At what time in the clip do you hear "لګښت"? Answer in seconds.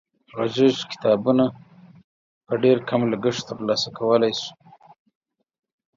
3.11-3.41